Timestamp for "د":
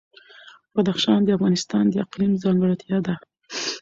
1.23-1.29, 1.89-1.95